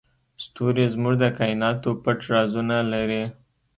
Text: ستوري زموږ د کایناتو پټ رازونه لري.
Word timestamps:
ستوري 0.43 0.85
زموږ 0.93 1.15
د 1.19 1.25
کایناتو 1.37 1.89
پټ 2.03 2.19
رازونه 2.33 2.77
لري. 2.93 3.23